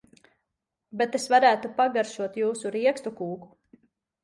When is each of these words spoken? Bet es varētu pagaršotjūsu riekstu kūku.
Bet 1.01 1.17
es 1.19 1.27
varētu 1.33 1.71
pagaršotjūsu 1.83 2.75
riekstu 2.79 3.17
kūku. 3.23 3.55